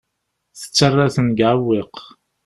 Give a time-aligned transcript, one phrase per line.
[0.59, 1.95] Tettarra-ten deg uɛewwiq.